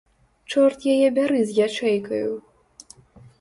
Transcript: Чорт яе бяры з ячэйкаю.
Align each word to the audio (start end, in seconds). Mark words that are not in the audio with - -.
Чорт 0.53 0.87
яе 0.93 1.09
бяры 1.17 1.39
з 1.49 1.67
ячэйкаю. 1.67 2.33